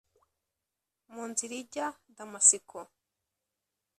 [1.13, 2.77] mu nzira ijya damasiko